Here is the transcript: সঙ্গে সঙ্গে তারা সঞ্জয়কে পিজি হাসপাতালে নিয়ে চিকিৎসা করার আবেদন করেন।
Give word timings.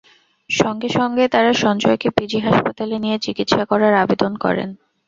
সঙ্গে 0.49 0.89
সঙ্গে 0.89 1.23
তারা 1.27 1.51
সঞ্জয়কে 1.55 2.09
পিজি 2.17 2.39
হাসপাতালে 2.39 2.95
নিয়ে 2.99 3.17
চিকিৎসা 3.19 3.63
করার 3.65 3.93
আবেদন 4.03 4.31
করেন। 4.35 4.69